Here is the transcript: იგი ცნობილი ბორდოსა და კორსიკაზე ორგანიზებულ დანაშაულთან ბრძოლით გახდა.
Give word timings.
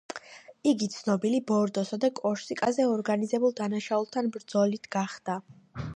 იგი 0.69 0.87
ცნობილი 0.93 1.41
ბორდოსა 1.51 1.99
და 2.05 2.11
კორსიკაზე 2.21 2.89
ორგანიზებულ 2.95 3.57
დანაშაულთან 3.61 4.33
ბრძოლით 4.39 4.91
გახდა. 4.97 5.41